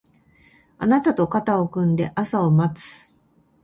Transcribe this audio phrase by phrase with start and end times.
[0.79, 3.07] あなたと肩を組んで朝を待つ